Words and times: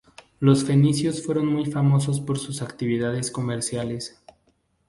Los 0.39 0.63
fenicios 0.65 1.21
fueron 1.23 1.45
muy 1.45 1.67
famosos 1.71 2.21
por 2.21 2.39
sus 2.39 2.63
actividades 2.63 3.29
comerciales. 3.29 4.19